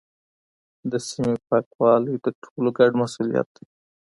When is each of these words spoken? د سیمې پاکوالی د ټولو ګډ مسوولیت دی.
د 0.91 0.93
سیمې 1.07 1.35
پاکوالی 1.47 2.15
د 2.25 2.27
ټولو 2.41 2.69
ګډ 2.79 2.91
مسوولیت 3.01 3.47
دی. 3.55 3.65